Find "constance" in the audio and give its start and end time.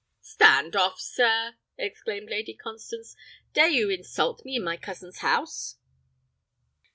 2.55-3.15